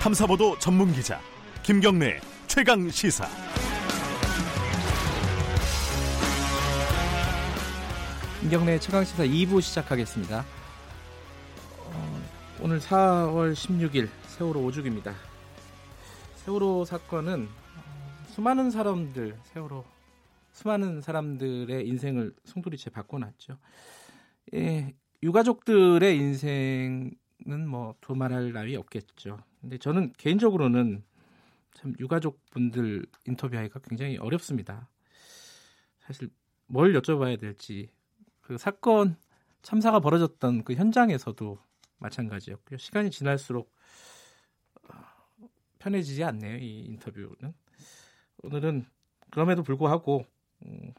탐사보도 0.00 0.56
전문 0.60 0.92
기자 0.92 1.20
김경래 1.64 2.20
최강 2.46 2.88
시사. 2.88 3.26
김경래 8.40 8.78
최강 8.78 9.04
시사 9.04 9.24
2부 9.24 9.60
시작하겠습니다. 9.60 10.44
어, 11.80 12.22
오늘 12.60 12.78
4월 12.78 13.52
16일 13.52 14.08
세월호 14.28 14.60
5주기입니다. 14.70 15.12
세월호 16.36 16.84
사건은 16.84 17.48
어, 17.48 18.24
수많은 18.28 18.70
사람들 18.70 19.36
세월호 19.42 19.84
수많은 20.52 21.00
사람들의 21.00 21.86
인생을 21.86 22.34
송두리째 22.44 22.90
바꿔놨죠. 22.90 23.58
예, 24.54 24.94
유가족들의 25.24 26.16
인생은 26.16 27.10
뭐 27.68 27.96
두말할 28.00 28.52
나위 28.52 28.76
없겠죠. 28.76 29.38
근데 29.68 29.76
저는 29.76 30.14
개인적으로는 30.16 31.04
참 31.74 31.94
유가족 32.00 32.40
분들 32.52 33.04
인터뷰하기가 33.26 33.80
굉장히 33.80 34.16
어렵습니다. 34.16 34.88
사실 35.98 36.30
뭘 36.66 36.94
여쭤봐야 36.94 37.38
될지 37.38 37.90
그 38.40 38.56
사건 38.56 39.18
참사가 39.60 40.00
벌어졌던 40.00 40.64
그 40.64 40.72
현장에서도 40.72 41.58
마찬가지였고요. 41.98 42.78
시간이 42.78 43.10
지날수록 43.10 43.70
어, 44.84 44.94
편해지지 45.78 46.24
않네요. 46.24 46.56
이 46.56 46.86
인터뷰는 46.86 47.52
오늘은 48.44 48.86
그럼에도 49.30 49.62
불구하고 49.62 50.24
음, 50.64 50.94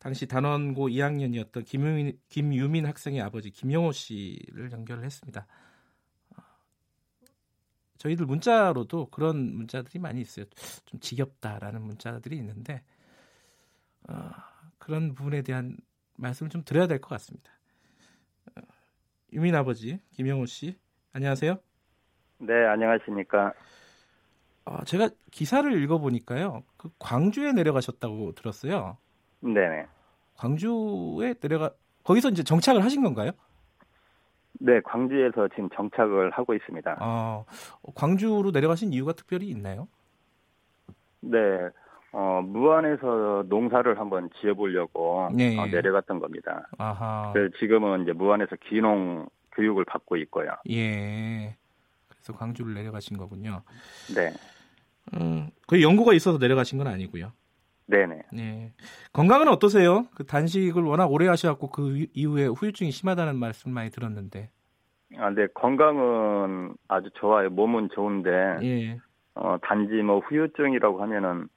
당시 0.00 0.26
단원고 0.26 0.88
2학년이었던 0.88 1.66
김유민, 1.66 2.18
김유민 2.30 2.86
학생의 2.86 3.20
아버지 3.20 3.50
김영호 3.50 3.92
씨를 3.92 4.72
연결을 4.72 5.04
했습니다. 5.04 5.46
어, 8.02 8.08
저희들 8.08 8.26
문자로도 8.26 9.06
그런 9.10 9.54
문자들이 9.54 9.98
많이 10.00 10.20
있어요. 10.20 10.46
좀 10.86 10.98
지겹다라는 11.00 11.82
문자들이 11.82 12.36
있는데 12.36 12.82
어, 14.08 14.30
그런 14.78 15.14
부분에 15.14 15.42
대한 15.42 15.76
말씀을 16.16 16.50
좀 16.50 16.62
드려야 16.64 16.86
될 16.86 17.00
것 17.00 17.08
같습니다. 17.10 17.50
어, 18.56 18.60
유민 19.32 19.54
아버지 19.54 20.00
김영호 20.12 20.46
씨 20.46 20.76
안녕하세요. 21.12 21.58
네 22.38 22.52
안녕하십니까. 22.66 23.52
어, 24.64 24.84
제가 24.84 25.10
기사를 25.30 25.72
읽어보니까요. 25.82 26.62
그 26.76 26.90
광주에 26.98 27.52
내려가셨다고 27.52 28.32
들었어요. 28.32 28.96
네네. 29.40 29.86
광주에 30.34 31.34
내려가 31.34 31.72
거기서 32.04 32.30
이제 32.30 32.42
정착을 32.42 32.82
하신 32.84 33.02
건가요? 33.02 33.30
네, 34.64 34.80
광주에서 34.84 35.48
지금 35.48 35.68
정착을 35.70 36.30
하고 36.30 36.54
있습니다. 36.54 36.96
아, 37.00 37.44
광주로 37.96 38.52
내려가신 38.52 38.92
이유가 38.92 39.12
특별히 39.12 39.48
있나요? 39.48 39.88
네, 41.20 41.38
어, 42.12 42.40
무안에서 42.44 43.44
농사를 43.48 43.98
한번 43.98 44.30
지어보려고 44.40 45.30
네. 45.34 45.58
어, 45.58 45.66
내려갔던 45.66 46.20
겁니다. 46.20 46.68
아하. 46.78 47.32
그래서 47.32 47.56
지금은 47.58 48.02
이제 48.02 48.12
무안에서 48.12 48.54
기농 48.68 49.26
교육을 49.52 49.84
받고 49.84 50.16
있고요. 50.18 50.50
예. 50.70 51.56
그래서 52.08 52.32
광주를 52.32 52.72
내려가신 52.74 53.18
거군요. 53.18 53.62
네, 54.14 54.32
음, 55.14 55.50
그 55.66 55.82
연구가 55.82 56.12
있어서 56.14 56.38
내려가신 56.38 56.78
건 56.78 56.86
아니고요. 56.86 57.32
네네. 57.86 58.22
네. 58.32 58.72
건강은 59.12 59.48
어떠세요? 59.48 60.06
그 60.14 60.24
단식을 60.24 60.82
워낙 60.82 61.06
오래 61.06 61.26
하셔갖고 61.28 61.70
그 61.70 62.06
이후에 62.14 62.46
후유증이 62.46 62.90
심하다는 62.90 63.36
말씀 63.36 63.72
많이 63.72 63.90
들었는데. 63.90 64.50
아, 65.18 65.30
네, 65.30 65.46
건강은 65.54 66.74
아주 66.88 67.10
좋아요. 67.14 67.50
몸은 67.50 67.90
좋은데, 67.94 68.30
예. 68.62 68.98
어, 69.34 69.56
단지 69.62 69.94
뭐 69.96 70.20
후유증이라고 70.20 71.02
하면은 71.02 71.48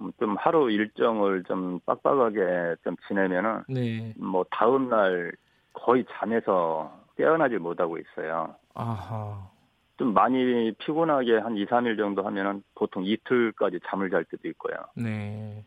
음, 0.00 0.10
좀 0.18 0.36
하루 0.36 0.70
일정을 0.70 1.44
좀 1.44 1.78
빡빡하게 1.86 2.76
좀 2.82 2.96
지내면은 3.06 3.62
네. 3.68 4.12
뭐 4.16 4.44
다음 4.50 4.88
날 4.88 5.32
거의 5.72 6.04
잠에서 6.12 6.92
깨어나지 7.16 7.56
못하고 7.56 7.98
있어요. 7.98 8.56
아하. 8.74 9.48
좀 9.96 10.12
많이 10.12 10.72
피곤하게 10.78 11.38
한 11.38 11.56
2, 11.56 11.66
3일 11.66 11.96
정도 11.96 12.24
하면은 12.26 12.64
보통 12.74 13.04
이틀까지 13.04 13.78
잠을 13.86 14.10
잘 14.10 14.24
때도 14.24 14.48
있고요. 14.48 14.74
네. 14.96 15.64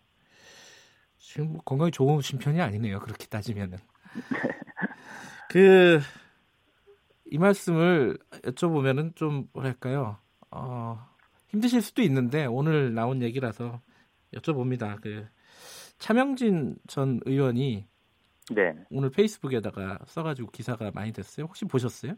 지금 1.27 1.51
뭐 1.51 1.61
건강이 1.65 1.91
좋으신 1.91 2.39
편이 2.39 2.61
아니네요. 2.61 2.99
그렇게 2.99 3.27
따지면은. 3.27 3.77
그, 5.49 5.99
이 7.25 7.37
말씀을 7.37 8.17
여쭤보면은 8.43 9.13
좀, 9.13 9.49
뭐랄까요. 9.51 10.19
어, 10.51 11.05
힘드실 11.49 11.81
수도 11.81 12.01
있는데, 12.03 12.45
오늘 12.45 12.93
나온 12.93 13.21
얘기라서 13.21 13.81
여쭤봅니다. 14.35 15.01
그, 15.01 15.27
차명진 15.97 16.77
전 16.87 17.19
의원이 17.25 17.85
네. 18.51 18.75
오늘 18.89 19.09
페이스북에다가 19.09 19.99
써가지고 20.05 20.51
기사가 20.51 20.91
많이 20.93 21.11
됐어요. 21.11 21.47
혹시 21.47 21.65
보셨어요? 21.65 22.13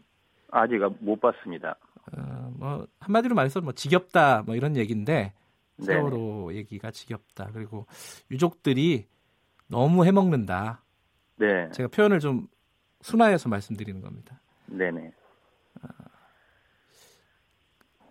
아직 0.52 0.78
못 1.00 1.20
봤습니다. 1.20 1.76
어, 2.16 2.52
뭐, 2.56 2.86
한마디로 3.00 3.34
말해서 3.34 3.60
뭐, 3.60 3.72
지겹다, 3.72 4.44
뭐 4.46 4.54
이런 4.54 4.76
얘기인데, 4.76 5.12
네. 5.12 5.34
세월호 5.80 6.54
얘기가 6.54 6.90
지겹다. 6.90 7.50
그리고 7.52 7.86
유족들이 8.30 9.06
너무 9.68 10.04
해먹는다. 10.04 10.84
네. 11.36 11.70
제가 11.72 11.88
표현을 11.88 12.20
좀 12.20 12.48
순화해서 13.02 13.48
말씀드리는 13.48 14.00
겁니다. 14.00 14.40
네네. 14.66 15.12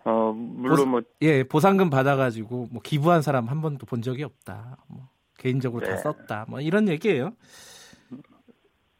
어, 0.04 0.32
물론 0.32 0.88
뭐, 0.88 1.02
예, 1.20 1.44
보상금 1.44 1.90
받아가지고 1.90 2.68
뭐 2.70 2.82
기부한 2.82 3.22
사람 3.22 3.48
한 3.48 3.60
번도 3.60 3.86
본 3.86 4.02
적이 4.02 4.24
없다. 4.24 4.78
뭐 4.88 5.08
개인적으로 5.38 5.84
다 5.84 5.92
네. 5.92 5.98
썼다. 5.98 6.46
뭐 6.48 6.60
이런 6.60 6.88
얘기예요. 6.88 7.32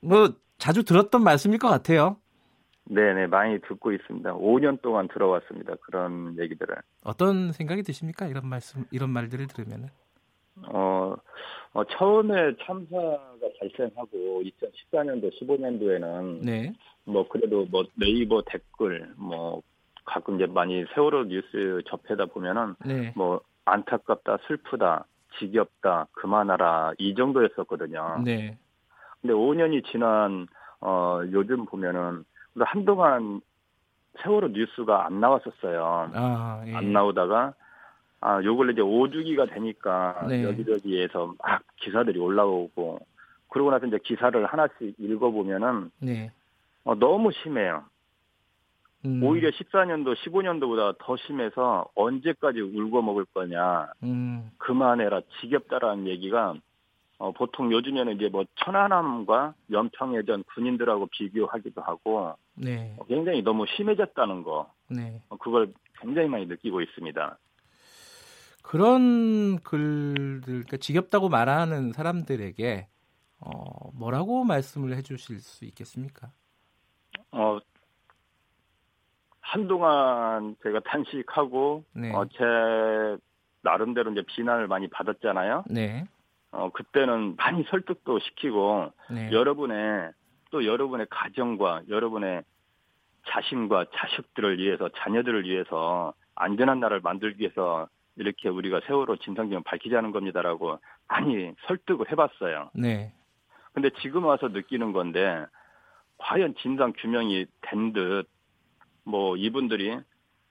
뭐 0.01 0.35
자주 0.59 0.85
들었던 0.85 1.23
말씀일 1.23 1.59
것 1.59 1.69
같아요. 1.69 2.19
네네, 2.91 3.29
많이 3.29 3.61
듣고 3.61 3.93
있습니다. 3.93 4.35
5년 4.35 4.83
동안 4.83 5.07
들어왔습니다. 5.07 5.77
그런 5.83 6.37
얘기들을. 6.39 6.75
어떤 7.05 7.53
생각이 7.53 7.83
드십니까? 7.83 8.27
이런 8.27 8.49
말씀, 8.49 8.85
이런 8.91 9.11
말들을 9.11 9.47
들으면은. 9.47 9.89
어, 10.67 11.15
어, 11.73 11.85
처음에 11.85 12.57
참사가 12.65 13.19
발생하고 13.61 14.43
2014년도, 14.43 15.31
15년도에는 15.41 16.45
네, 16.45 16.73
뭐 17.05 17.29
그래도 17.29 17.65
뭐 17.71 17.85
네이버 17.95 18.43
댓글 18.45 19.09
뭐 19.17 19.63
가끔 20.05 20.35
이제 20.35 20.47
많이 20.47 20.85
세월호 20.95 21.25
뉴스 21.25 21.83
접해다 21.87 22.27
보면은 22.27 22.75
네, 22.85 23.13
뭐 23.15 23.41
안타깝다, 23.65 24.39
슬프다, 24.49 25.07
지겹다, 25.39 26.09
그만하라 26.13 26.95
이 26.99 27.15
정도였었거든요. 27.15 28.23
네, 28.25 28.59
근데 29.21 29.33
5년이 29.33 29.87
지난 29.91 30.49
어 30.81 31.21
요즘 31.31 31.67
보면은 31.67 32.25
근데 32.53 32.65
한동안 32.67 33.41
세월호 34.23 34.49
뉴스가 34.49 35.07
안 35.07 35.21
나왔었어요. 35.21 36.11
아, 36.15 36.63
예. 36.67 36.75
안 36.75 36.93
나오다가 36.93 37.55
아 38.21 38.43
요걸 38.43 38.73
이제 38.73 38.83
5주기가 38.83 39.53
되니까 39.55 40.27
네. 40.29 40.45
여기저기에서 40.45 41.35
막 41.39 41.63
기사들이 41.77 42.19
올라오고 42.19 42.99
그러고 43.49 43.71
나서 43.71 43.87
이제 43.87 43.99
기사를 44.03 44.45
하나씩 44.45 44.95
읽어보면은 44.99 45.91
네. 46.01 46.31
어, 46.85 46.95
너무 46.95 47.31
심해요. 47.33 47.85
음, 49.07 49.23
오히려 49.23 49.49
14년도, 49.51 50.15
15년도보다 50.15 50.97
더 50.99 51.17
심해서 51.17 51.87
언제까지 51.95 52.61
울고 52.61 53.01
먹을 53.01 53.25
거냐, 53.33 53.93
음, 54.03 54.51
그만해라, 54.59 55.23
지겹다라는 55.41 56.07
얘기가 56.07 56.55
어, 57.21 57.33
보통 57.33 57.71
요즘에는 57.71 58.17
이제 58.17 58.29
뭐 58.31 58.45
천안함과 58.57 59.53
연평해전 59.71 60.43
군인들하고 60.55 61.07
비교하기도 61.09 61.83
하고 61.83 62.35
네, 62.55 62.97
어, 62.99 63.05
굉장히 63.05 63.43
너무 63.43 63.67
심해졌다는 63.77 64.43
거, 64.43 64.73
네. 64.89 65.23
어, 65.29 65.37
그걸 65.37 65.71
굉장히 66.01 66.29
많이 66.29 66.47
느끼고 66.47 66.81
있습니다. 66.81 67.39
그런 68.63 69.59
글들, 69.59 70.45
그러니까 70.47 70.79
지겹다고 70.79 71.29
말하는 71.29 71.93
사람들에게 71.93 72.89
어, 73.41 73.91
뭐라고 73.93 74.45
말씀을 74.45 74.97
해주실 74.97 75.41
수 75.41 75.67
있겠습니까? 75.67 76.33
어, 77.33 77.59
한동안 79.43 80.57
제가 80.63 80.81
단식하고 80.87 81.85
네, 81.93 82.15
어, 82.15 82.25
제 82.29 83.23
나름대로 83.61 84.11
이제 84.13 84.23
비난을 84.27 84.69
많이 84.69 84.89
받았잖아요. 84.89 85.65
네, 85.69 86.05
어, 86.53 86.71
그때는 86.71 87.37
많이 87.37 87.63
설득도 87.65 88.19
시키고 88.19 88.93
네, 89.11 89.31
여러분의 89.33 90.11
또 90.51 90.65
여러분의 90.65 91.07
가정과 91.11 91.83
여러분의 91.89 92.43
자신과 93.29 93.87
자식들을 93.95 94.59
위해서 94.59 94.89
자녀들을 94.97 95.45
위해서 95.45 96.13
안전한 96.35 96.81
나라를 96.81 97.01
만들기 97.03 97.43
위해서 97.43 97.89
이렇게 98.17 98.49
우리가 98.49 98.81
세월호 98.87 99.17
진상규명 99.17 99.63
밝히자는 99.63 100.11
겁니다라고 100.11 100.79
많이 101.09 101.53
설득을 101.67 102.11
해봤어요. 102.11 102.71
네, 102.75 103.13
근데 103.73 103.91
지금 104.01 104.25
와서 104.25 104.49
느끼는 104.49 104.93
건데 104.93 105.45
과연 106.19 106.55
진상 106.61 106.93
규명이 106.97 107.47
된 107.63 107.93
듯 107.93 108.25
뭐 109.05 109.35
이분들이 109.37 109.99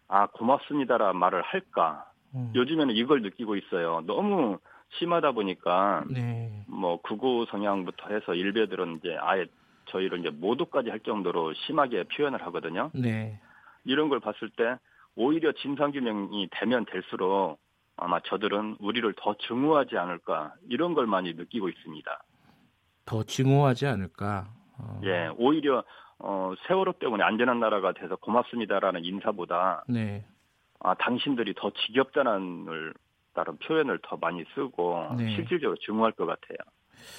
아 0.07 0.25
고맙습니다라 0.27 1.13
말을 1.13 1.41
할까? 1.43 2.11
음. 2.33 2.51
요즘에는 2.55 2.95
이걸 2.95 3.21
느끼고 3.21 3.55
있어요. 3.55 4.01
너무 4.07 4.57
심하다 4.97 5.31
보니까 5.33 6.03
네. 6.09 6.63
뭐 6.67 7.01
극우 7.01 7.45
성향부터 7.49 8.09
해서 8.09 8.33
일베들은 8.33 8.97
이제 8.97 9.17
아예 9.21 9.45
저희를 9.89 10.19
이제 10.19 10.29
모두까지 10.29 10.89
할 10.89 10.99
정도로 10.99 11.53
심하게 11.53 12.03
표현을 12.03 12.41
하거든요. 12.47 12.91
네. 12.93 13.39
이런 13.85 14.09
걸 14.09 14.19
봤을 14.19 14.49
때 14.49 14.77
오히려 15.15 15.51
진상규명이 15.51 16.49
되면 16.51 16.85
될수록 16.85 17.59
아마 17.97 18.19
저들은 18.21 18.77
우리를 18.79 19.13
더 19.17 19.35
증오하지 19.35 19.97
않을까 19.97 20.53
이런 20.69 20.93
걸 20.93 21.05
많이 21.05 21.33
느끼고 21.33 21.69
있습니다. 21.69 22.23
더 23.05 23.23
증오하지 23.23 23.87
않을까. 23.87 24.47
어. 24.77 25.01
예, 25.03 25.29
오히려 25.37 25.83
어, 26.19 26.53
세월호 26.67 26.93
때문에 26.93 27.23
안전한 27.23 27.59
나라가 27.59 27.91
돼서 27.93 28.15
고맙습니다라는 28.17 29.03
인사보다 29.03 29.83
네. 29.87 30.25
아 30.79 30.93
당신들이 30.95 31.53
더 31.55 31.71
지겹다는 31.71 32.93
다른 33.39 33.57
표현을 33.57 33.99
더 34.03 34.17
많이 34.17 34.43
쓰고 34.53 35.15
네. 35.17 35.33
실질적으로 35.35 35.77
증오할 35.77 36.11
것 36.11 36.25
같아요. 36.25 36.57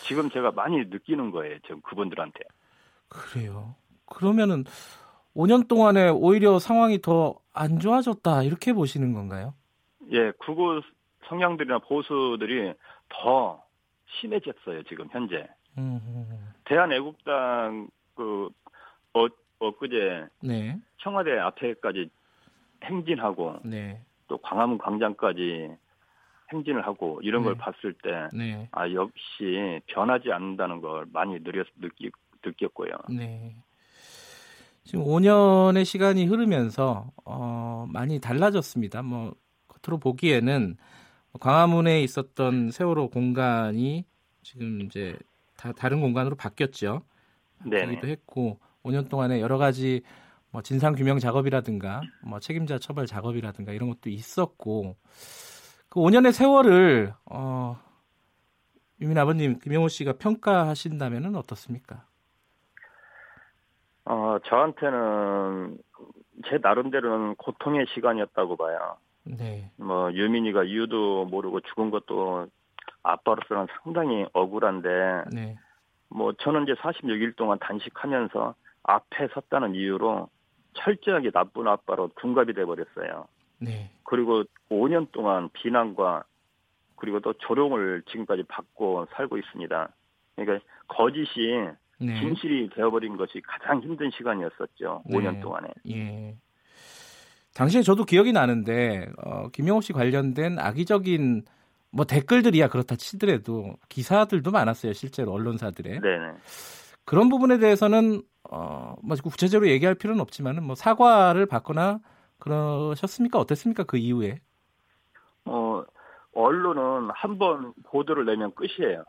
지금 0.04 0.28
제가 0.30 0.50
많이 0.52 0.76
느끼는 0.84 1.30
거예요. 1.30 1.58
지금 1.60 1.80
그분들한테. 1.80 2.40
그래요. 3.08 3.74
그러면은 4.06 4.64
5년 5.34 5.66
동안에 5.68 6.10
오히려 6.10 6.58
상황이 6.58 7.00
더 7.00 7.40
안 7.52 7.78
좋아졌다 7.78 8.42
이렇게 8.44 8.72
보시는 8.72 9.12
건가요? 9.12 9.54
예, 10.12 10.32
극우 10.38 10.82
성향들이나 11.26 11.80
보수들이 11.80 12.72
더 13.08 13.62
심해졌어요. 14.06 14.82
지금 14.84 15.08
현재. 15.10 15.46
음, 15.78 16.52
대한애국당 16.64 17.88
그 18.14 18.48
어, 19.14 19.26
엊그제 19.58 20.26
네. 20.42 20.78
청와대 20.98 21.38
앞에까지 21.38 22.10
행진하고 22.84 23.56
네. 23.64 24.00
또 24.26 24.38
광화문 24.38 24.78
광장까지 24.78 25.76
행진을 26.52 26.86
하고 26.86 27.20
이런 27.22 27.42
걸 27.42 27.54
네. 27.54 27.58
봤을 27.58 27.94
때 27.94 28.28
네. 28.32 28.68
아, 28.72 28.90
역시 28.92 29.80
변하지 29.86 30.32
않는다는 30.32 30.80
걸 30.80 31.06
많이 31.12 31.38
느꼈, 31.40 31.66
느끼, 31.80 32.10
느꼈고요. 32.44 32.90
네. 33.08 33.54
지금 34.84 35.04
5년의 35.04 35.84
시간이 35.84 36.26
흐르면서 36.26 37.10
어, 37.24 37.86
많이 37.88 38.18
달라졌습니다. 38.18 39.02
뭐 39.02 39.34
겉으로 39.68 39.98
보기에는 39.98 40.76
광화문에 41.38 42.02
있었던 42.02 42.70
세월호 42.70 43.10
공간이 43.10 44.04
지금 44.42 44.80
이제 44.80 45.16
다 45.56 45.72
다른 45.72 46.00
공간으로 46.00 46.34
바뀌었죠. 46.34 47.02
네네. 47.64 47.84
바뀌기도 47.84 48.08
했고 48.08 48.58
5년 48.82 49.08
동안에 49.08 49.40
여러 49.40 49.58
가지 49.58 50.02
뭐 50.50 50.62
진상 50.62 50.94
규명 50.94 51.18
작업이라든가 51.18 52.00
뭐 52.24 52.40
책임자 52.40 52.78
처벌 52.78 53.06
작업이라든가 53.06 53.72
이런 53.72 53.88
것도 53.90 54.10
있었고 54.10 54.96
그 55.90 55.98
5년의 55.98 56.32
세월을 56.32 57.12
어, 57.26 57.76
유민 59.00 59.18
아버님 59.18 59.58
김영호 59.58 59.88
씨가 59.88 60.14
평가하신다면은 60.14 61.34
어떻습니까? 61.34 62.04
어, 64.04 64.38
저한테는 64.44 65.78
제 66.46 66.58
나름대로는 66.62 67.34
고통의 67.34 67.86
시간이었다고 67.92 68.56
봐요. 68.56 68.96
네. 69.24 69.70
뭐 69.76 70.12
유민이가 70.12 70.64
이유도 70.64 71.26
모르고 71.26 71.60
죽은 71.60 71.90
것도 71.90 72.46
아빠로서는 73.02 73.66
상당히 73.82 74.26
억울한데 74.32 75.24
네. 75.32 75.58
뭐 76.08 76.32
저는 76.32 76.64
이제 76.64 76.74
46일 76.74 77.36
동안 77.36 77.58
단식하면서 77.58 78.54
앞에 78.84 79.28
섰다는 79.34 79.74
이유로 79.74 80.28
철저하게 80.74 81.30
나쁜 81.32 81.66
아빠로 81.66 82.10
둔갑이 82.20 82.54
돼 82.54 82.64
버렸어요. 82.64 83.26
네. 83.60 83.90
그리고 84.04 84.44
5년 84.70 85.10
동안 85.12 85.48
비난과 85.52 86.24
그리고 86.96 87.20
또 87.20 87.32
조롱을 87.34 88.02
지금까지 88.10 88.42
받고 88.48 89.06
살고 89.12 89.38
있습니다. 89.38 89.88
그러니까 90.36 90.66
거짓이 90.88 91.54
네. 91.98 92.20
진실이 92.20 92.70
되어버린 92.74 93.16
것이 93.16 93.40
가장 93.46 93.80
힘든 93.82 94.10
시간이었었죠. 94.10 95.02
네. 95.06 95.18
5년 95.18 95.40
동안에. 95.40 95.68
예. 95.90 96.36
당시에 97.54 97.82
저도 97.82 98.04
기억이 98.04 98.32
나는데 98.32 99.06
어, 99.24 99.48
김영호 99.48 99.80
씨 99.80 99.92
관련된 99.92 100.58
악의적인 100.58 101.42
뭐 101.92 102.04
댓글들이야 102.04 102.68
그렇다 102.68 102.94
치더라도 102.94 103.74
기사들도 103.88 104.50
많았어요 104.50 104.92
실제로 104.92 105.32
언론사들의 105.32 106.00
네네. 106.00 106.32
그런 107.04 107.28
부분에 107.28 107.58
대해서는 107.58 108.22
어, 108.48 108.94
뭐 109.02 109.16
구체적으로 109.22 109.68
얘기할 109.68 109.96
필요는 109.96 110.20
없지만은 110.20 110.62
뭐 110.62 110.76
사과를 110.76 111.46
받거나 111.46 111.98
그러셨습니까 112.40 113.38
어땠습니까 113.38 113.84
그 113.84 113.96
이후에 113.96 114.40
어, 115.44 115.82
언론은 116.34 117.10
한 117.14 117.38
번 117.38 117.72
보도를 117.84 118.24
내면 118.26 118.52
끝이에요. 118.54 119.04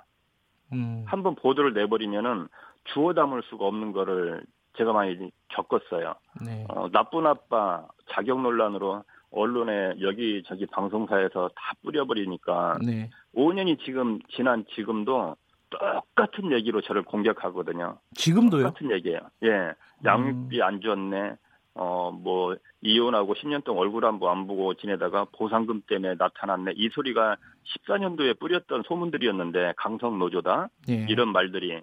음, 0.73 1.03
한번 1.05 1.35
보도를 1.35 1.73
내버리면은 1.73 2.47
주워 2.93 3.13
담을 3.13 3.43
수가 3.49 3.65
없는 3.65 3.91
거를 3.91 4.43
제가 4.77 4.93
많이 4.93 5.31
겪었어요. 5.49 6.15
네. 6.45 6.65
어, 6.69 6.89
나쁜 6.91 7.27
아빠 7.27 7.85
자격 8.11 8.41
논란으로 8.41 9.03
언론에 9.31 9.95
여기저기 10.01 10.65
방송사에서 10.67 11.49
다 11.55 11.73
뿌려버리니까 11.83 12.79
네. 12.85 13.09
5년이 13.35 13.79
지금 13.83 14.19
지난 14.35 14.65
지금도 14.75 15.35
똑같은 15.69 16.51
얘기로 16.51 16.81
저를 16.81 17.03
공격하거든요. 17.03 17.97
지금도요 18.15 18.63
똑같은 18.63 18.91
얘기예요. 18.91 19.19
예, 19.43 19.73
양육비 20.03 20.61
안 20.61 20.81
줬네. 20.81 21.35
어, 21.73 22.11
뭐 22.11 22.55
이혼하고 22.81 23.33
10년 23.35 23.63
동안 23.63 23.83
얼굴 23.83 24.05
한 24.05 24.19
번 24.19 24.31
안 24.31 24.47
보고 24.47 24.73
지내다가 24.73 25.25
보상금 25.31 25.81
때문에 25.87 26.15
나타났네. 26.15 26.73
이 26.75 26.89
소리가 26.89 27.37
14년도에 27.87 28.39
뿌렸던 28.39 28.83
소문들이었는데 28.87 29.73
강성 29.77 30.19
노조다. 30.19 30.69
네. 30.87 31.05
이런 31.09 31.29
말들이 31.31 31.81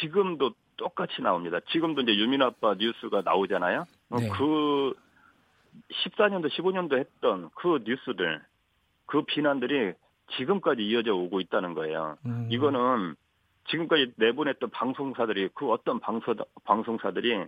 지금도 0.00 0.52
똑같이 0.76 1.22
나옵니다. 1.22 1.60
지금도 1.70 2.02
이제 2.02 2.14
유민 2.16 2.42
아빠 2.42 2.74
뉴스가 2.74 3.22
나오잖아요. 3.22 3.84
어, 4.10 4.16
네. 4.18 4.28
그 4.28 4.92
14년도, 6.04 6.50
15년도 6.50 6.98
했던 6.98 7.50
그 7.54 7.82
뉴스들, 7.84 8.42
그 9.06 9.22
비난들이 9.22 9.92
지금까지 10.36 10.82
이어져 10.82 11.14
오고 11.14 11.40
있다는 11.40 11.74
거예요. 11.74 12.16
음, 12.26 12.48
이거는 12.50 13.14
지금까지 13.68 14.12
내보냈던 14.16 14.70
방송사들이 14.70 15.50
그 15.54 15.70
어떤 15.70 16.00
방송 16.00 16.34
방송사들이 16.64 17.44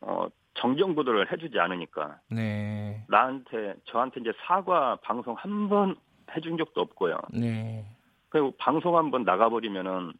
어 0.00 0.26
정정 0.54 0.94
보도를 0.94 1.30
해주지 1.32 1.58
않으니까 1.58 2.20
네. 2.30 3.04
나한테 3.08 3.74
저한테 3.86 4.20
이제 4.20 4.32
사과 4.46 4.96
방송 5.02 5.34
한 5.34 5.68
번 5.68 5.96
해준 6.36 6.56
적도 6.56 6.80
없고요. 6.80 7.18
네. 7.32 7.84
그리고 8.28 8.52
방송 8.58 8.96
한 8.96 9.10
번 9.10 9.24
나가버리면은 9.24 10.12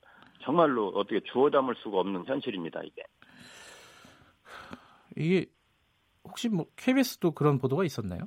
정말로 0.42 0.88
어떻게 0.88 1.20
주워 1.20 1.50
담을 1.50 1.74
수가 1.76 1.98
없는 2.00 2.24
현실입니다 2.26 2.82
이게. 2.82 3.02
이게 5.16 5.46
혹시 6.24 6.48
뭐 6.48 6.66
KBS도 6.76 7.32
그런 7.32 7.58
보도가 7.58 7.84
있었나요? 7.84 8.22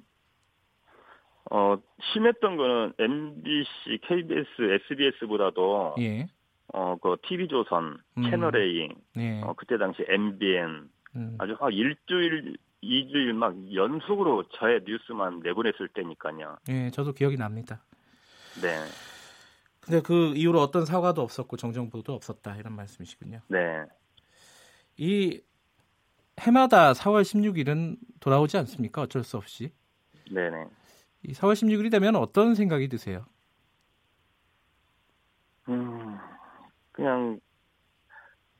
어 1.51 1.75
심했던 2.13 2.57
거는 2.57 2.93
MBC, 2.97 3.99
KBS, 4.07 4.79
SBS보다도 4.89 5.95
예. 5.99 6.27
어그 6.73 7.17
TV 7.27 7.47
조선, 7.47 7.97
음. 8.17 8.23
채널 8.23 8.55
A, 8.57 8.89
네. 9.15 9.41
어 9.43 9.53
그때 9.53 9.77
당시 9.77 10.03
MBN 10.07 10.89
음, 11.15 11.35
아주 11.39 11.55
한 11.59 11.71
일주일, 11.71 12.57
이주일 12.81 13.33
막 13.33 13.55
연속으로 13.73 14.47
저의 14.49 14.81
뉴스만 14.85 15.39
내보냈을 15.39 15.87
때니까요. 15.89 16.57
예, 16.69 16.89
저도 16.91 17.13
기억이 17.13 17.37
납니다. 17.37 17.83
네, 18.61 18.85
근데 19.85 20.01
그 20.01 20.33
이후로 20.35 20.59
어떤 20.61 20.85
사과도 20.85 21.21
없었고 21.21 21.57
정정보도 21.57 22.13
없었다 22.13 22.55
이런 22.57 22.73
말씀이시군요. 22.73 23.41
네. 23.47 23.85
이 24.97 25.41
해마다 26.39 26.93
4월 26.93 27.21
16일은 27.21 27.97
돌아오지 28.19 28.57
않습니까? 28.57 29.03
어쩔 29.03 29.23
수 29.23 29.37
없이. 29.37 29.71
네네. 30.31 30.65
이 31.23 31.33
4월 31.33 31.53
16일이 31.53 31.91
되면 31.91 32.15
어떤 32.15 32.55
생각이 32.55 32.87
드세요? 32.87 33.25
음, 35.69 36.17
그냥, 36.91 37.39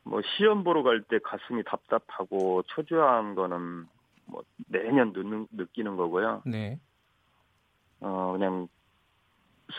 뭐, 0.06 0.22
시험 0.38 0.64
보러 0.64 0.84
갈 0.84 1.02
때 1.04 1.20
가슴이 1.20 1.64
답답하고 1.64 2.64
초조한 2.68 3.36
거는 3.36 3.86
뭐, 4.26 4.44
매년 4.68 5.12
느, 5.14 5.46
느끼는 5.52 5.96
거고요. 5.98 6.44
네. 6.46 6.80
어, 8.00 8.32
그냥, 8.34 8.68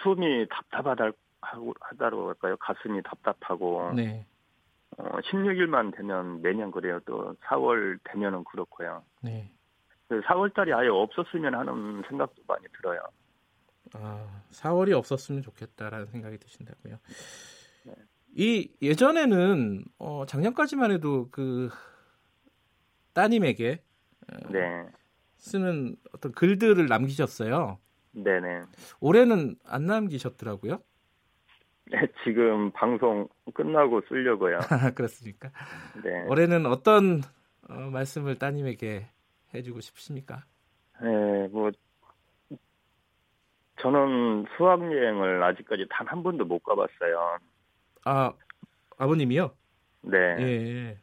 숨이 0.02 0.47
답답하다, 0.50 1.11
하고, 1.40 1.75
하다고 1.80 2.28
할까요? 2.28 2.56
가슴이 2.59 3.02
답답하고. 3.02 3.92
네. 3.95 4.26
어, 4.99 5.04
16일만 5.21 5.97
되면 5.97 6.42
매년 6.42 6.71
그래요. 6.71 6.99
또 7.06 7.35
4월 7.45 7.99
되면은 8.04 8.45
그렇고요. 8.45 9.02
네. 9.23 9.52
4월 10.09 10.52
달이 10.54 10.73
아예 10.73 10.88
없었으면 10.88 11.54
하는 11.54 12.02
생각도 12.09 12.42
많이 12.47 12.64
들어요. 12.76 13.00
아, 13.95 14.42
4월이 14.50 14.92
없었으면 14.92 15.42
좋겠다라는 15.42 16.06
생각이 16.06 16.38
드신다고요. 16.38 16.97
네. 17.85 17.95
이 18.38 18.69
예전에는 18.83 19.83
어, 19.99 20.26
작년까지만 20.26 20.90
해도 20.90 21.28
그 21.31 21.71
따님에게 23.14 23.83
어, 24.31 24.52
네. 24.52 24.85
쓰는 25.38 25.97
어떤 26.12 26.33
글들을 26.33 26.85
남기셨어요. 26.87 27.78
네네. 28.12 28.61
올해는 29.00 29.57
안 29.64 29.87
남기셨더라고요. 29.87 30.83
네, 31.87 32.07
지금 32.25 32.71
방송 32.73 33.26
끝나고 33.55 34.02
쓰려고요. 34.09 34.59
그렇습니까? 34.95 35.50
네. 36.05 36.25
올해는 36.28 36.66
어떤 36.66 37.23
어, 37.71 37.75
말씀을 37.90 38.38
따님에게 38.38 39.07
해주고 39.55 39.81
싶으십니까? 39.81 40.45
네, 41.00 41.49
뭐 41.49 41.71
저는 43.81 44.45
수학 44.57 44.81
여행을 44.83 45.43
아직까지 45.43 45.87
단 45.88 46.07
한 46.09 46.23
번도 46.23 46.45
못 46.45 46.59
가봤어요. 46.62 47.38
아 48.07 48.33
아버님이요? 48.99 49.51
네. 50.03 50.17
예. 50.39 50.99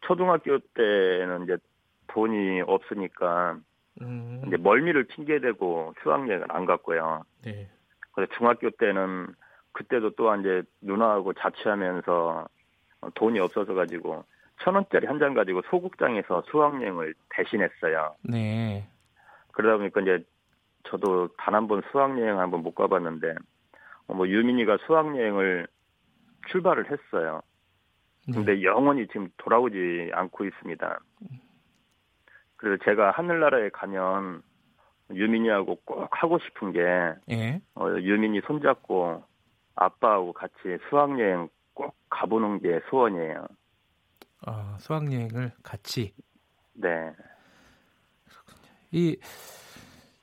초등학교 0.00 0.58
때는 0.58 1.44
이제 1.44 1.58
돈이 2.06 2.62
없으니까 2.62 3.58
음, 4.00 4.42
이제 4.46 4.56
멀미를 4.56 5.04
핑계대고 5.04 5.94
수학 6.02 6.26
여행을 6.26 6.46
안 6.48 6.64
갔고요. 6.64 7.22
네. 7.44 7.68
그래서 8.12 8.32
중학교 8.38 8.70
때는 8.70 9.26
그때도 9.72 10.10
또한 10.16 10.40
이제 10.40 10.62
누나하고 10.80 11.34
자취하면서 11.34 12.48
돈이 13.14 13.38
없어서 13.40 13.74
가지고 13.74 14.24
천 14.62 14.74
원짜리 14.74 15.06
한 15.06 15.18
장 15.18 15.34
가지고 15.34 15.60
소극장에서 15.70 16.42
수학 16.50 16.80
여행을 16.80 17.14
대신했어요. 17.28 18.16
네. 18.22 18.88
그러다 19.52 19.76
보니까 19.76 20.00
이제 20.00 20.24
저도 20.84 21.28
단 21.36 21.54
한 21.54 21.68
번 21.68 21.82
수학 21.92 22.18
여행 22.18 22.38
한 22.40 22.50
번 22.50 22.62
못 22.62 22.74
가봤는데 22.74 23.34
어, 24.06 24.14
뭐 24.14 24.26
유민이가 24.26 24.78
수학 24.86 25.06
여행을 25.14 25.66
출발을 26.48 26.90
했어요. 26.90 27.42
네. 28.26 28.34
근데 28.34 28.62
영원히 28.62 29.06
지금 29.08 29.28
돌아오지 29.38 30.10
않고 30.12 30.44
있습니다. 30.44 31.00
그래서 32.56 32.82
제가 32.84 33.12
하늘나라에 33.12 33.70
가면 33.70 34.42
유민이하고 35.10 35.76
꼭 35.84 36.08
하고 36.10 36.38
싶은 36.38 36.72
게 36.72 36.80
예. 37.30 37.60
어, 37.74 37.88
유민이 37.98 38.42
손잡고 38.46 39.24
아빠하고 39.74 40.32
같이 40.32 40.54
수학 40.88 41.18
여행 41.18 41.48
꼭 41.72 41.94
가보는 42.10 42.60
게 42.60 42.80
소원이에요. 42.90 43.46
어, 44.46 44.76
수학 44.78 45.10
여행을 45.12 45.52
같이 45.62 46.14
네, 46.74 47.12
이 48.90 49.16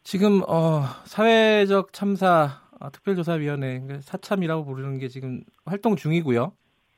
지금 0.03 0.41
어, 0.47 0.81
사회적 1.05 1.93
참사 1.93 2.64
어, 2.85 2.91
특별조사위원회 2.91 3.79
그러니까 3.79 4.01
사참이라고 4.01 4.65
부르는 4.65 4.99
게 4.99 5.07
지금 5.07 5.41
활동 5.65 5.95
중이고요. 5.95 6.53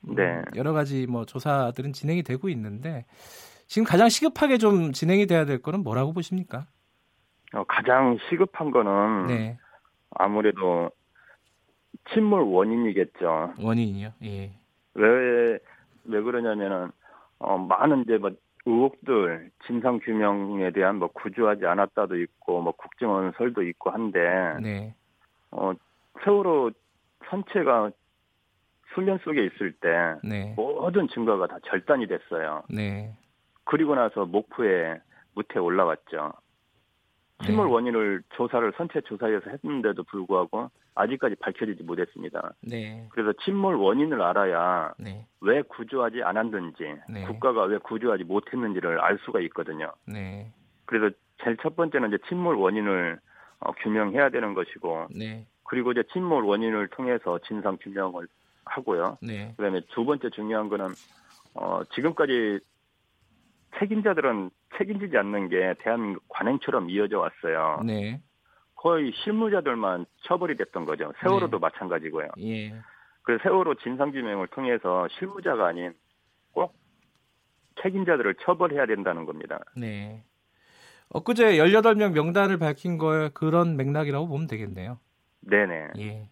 음, 0.10 0.16
네. 0.16 0.42
여러 0.56 0.74
가지 0.74 1.08
뭐 1.08 1.26
조사들은 1.26 1.94
진행이 1.94 2.24
되고 2.24 2.50
있는데 2.50 3.06
지금 3.68 3.86
가장 3.86 4.10
시급하게 4.10 4.58
좀 4.58 4.92
진행이 4.92 5.28
돼야 5.28 5.46
될 5.46 5.62
거는 5.62 5.84
뭐라고 5.84 6.14
보십니까? 6.14 6.68
어, 7.54 7.64
가장 7.66 8.18
시급한 8.30 8.72
거는 8.72 9.28
네, 9.28 9.58
아무래도 10.12 10.92
침몰 12.12 12.42
원인이겠죠. 12.42 13.54
원인이요. 13.60 14.10
예, 14.24 14.54
왜, 14.94 15.60
왜 16.06 16.22
그러냐면은, 16.22 16.92
어, 17.40 17.58
많은 17.58 18.04
이제 18.04 18.18
뭐 18.18 18.32
의혹들, 18.66 19.52
진상 19.66 20.00
규명에 20.00 20.72
대한 20.72 20.98
뭐 20.98 21.10
구조하지 21.10 21.66
않았다도 21.66 22.18
있고, 22.22 22.62
뭐 22.62 22.74
국정원설도 22.74 23.64
있고 23.64 23.92
한데, 23.92 24.20
네, 24.62 24.96
어, 25.58 25.74
세월호 26.24 26.72
선체가 27.30 27.92
수면 28.94 29.20
속에 29.24 29.46
있을 29.46 29.74
때 29.74 30.16
네, 30.24 30.54
모든 30.56 31.08
증거가 31.10 31.48
다 31.48 31.58
절단이 31.66 32.08
됐어요. 32.08 32.64
네, 32.70 33.18
그리고 33.66 33.96
나서 33.96 34.26
목포에 34.26 35.00
무태 35.36 35.60
올라왔죠. 35.60 36.34
침몰 37.46 37.68
네. 37.68 37.72
원인을 37.74 38.24
조사를 38.30 38.74
선체 38.78 39.02
조사에서 39.02 39.52
했는데도 39.52 40.04
불구하고 40.04 40.72
아직까지 40.96 41.36
밝혀지지 41.36 41.84
못했습니다. 41.84 42.54
네, 42.62 43.08
그래서 43.12 43.34
침몰 43.44 43.76
원인을 43.76 44.22
알아야 44.22 44.94
네, 44.98 45.28
왜 45.42 45.62
구조하지 45.62 46.24
않았는지 46.24 46.96
네. 47.10 47.26
국가가 47.26 47.64
왜 47.64 47.78
구조하지 47.78 48.24
못했는지를 48.24 49.00
알 49.00 49.20
수가 49.20 49.42
있거든요. 49.42 49.92
네, 50.06 50.52
그래서 50.86 51.14
제일 51.44 51.58
첫 51.58 51.76
번째는 51.76 52.08
이제 52.10 52.18
침몰 52.28 52.56
원인을 52.56 53.20
어, 53.60 53.72
규명해야 53.74 54.30
되는 54.30 54.54
것이고 54.54 55.08
네, 55.16 55.46
그리고 55.64 55.92
이제 55.92 56.04
침몰 56.14 56.44
원인을 56.44 56.90
통해서 56.90 57.40
진상 57.48 57.78
규명을 57.82 58.28
하고요. 58.66 59.18
네, 59.22 59.54
그다음에 59.58 59.82
두 59.90 60.06
번째 60.06 60.30
중요한 60.30 60.70
거는 60.70 60.88
어, 61.54 61.82
지금까지 61.96 62.60
책임자들은 63.80 64.50
책임지지 64.78 65.18
않는 65.18 65.50
게 65.50 65.76
대한민국 65.80 66.24
관행처럼 66.30 66.90
이어져 66.90 67.20
왔어요. 67.20 67.82
네, 67.86 68.22
거의 68.76 69.12
실무자들만 69.24 70.06
처벌이 70.24 70.56
됐던 70.56 70.86
거죠. 70.86 71.12
세월호도 71.22 71.58
네. 71.58 71.62
마찬가지고요. 71.62 72.28
예, 72.40 72.76
그래서 73.24 73.44
세월호 73.44 73.76
진상규명을 73.76 74.48
통해서 74.48 75.08
실무자가 75.18 75.68
아닌 75.68 75.94
꼭 76.54 76.76
책임자들을 77.82 78.36
처벌해야 78.42 78.86
된다는 78.86 79.26
겁니다. 79.26 79.60
네. 79.76 80.24
엊그제 81.10 81.58
18명 81.58 82.12
명단을 82.12 82.58
밝힌 82.58 82.98
거에 82.98 83.30
그런 83.34 83.78
맥락이라고 83.78 84.28
보면 84.28 84.48
되겠네요. 84.48 85.00
네네. 85.42 85.88
예. 86.00 86.30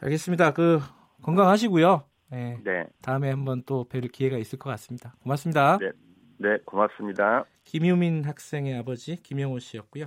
알겠습니다. 0.00 0.52
그 0.52 0.80
건강하시고요. 1.22 2.04
예. 2.32 2.58
네. 2.64 2.86
다음에 3.02 3.30
한번 3.30 3.62
또 3.64 3.84
뵐 3.88 4.10
기회가 4.12 4.36
있을 4.36 4.58
것 4.58 4.68
같습니다. 4.70 5.14
고맙습니다. 5.22 5.78
네. 5.78 5.90
네, 6.38 6.58
고맙습니다. 6.66 7.44
김유민 7.64 8.24
학생의 8.24 8.76
아버지 8.78 9.16
김영호 9.16 9.58
씨였고요. 9.58 10.06